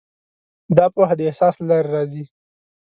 [0.77, 2.23] دا پوهه د احساس له لارې راځي.